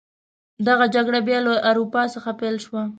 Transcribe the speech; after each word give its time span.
دغه 0.67 0.85
جګړه 0.95 1.19
بیا 1.27 1.39
له 1.45 1.53
اروپا 1.69 2.03
څخه 2.15 2.29
پیل 2.41 2.55
شوه. 2.65 2.81